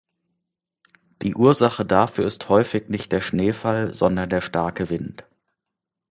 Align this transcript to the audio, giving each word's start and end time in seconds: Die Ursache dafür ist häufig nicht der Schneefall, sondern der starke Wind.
Die 1.21 1.35
Ursache 1.35 1.85
dafür 1.85 2.25
ist 2.25 2.49
häufig 2.49 2.89
nicht 2.89 3.11
der 3.11 3.21
Schneefall, 3.21 3.93
sondern 3.93 4.29
der 4.31 4.41
starke 4.41 4.89
Wind. 4.89 5.23